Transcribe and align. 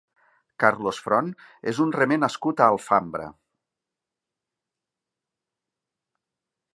Carlos 0.61 1.01
Front 1.07 1.27
és 1.73 1.81
un 1.85 1.91
remer 1.97 2.17
nascut 2.23 2.63
a 2.63 2.71
Alfambra. 2.77 3.27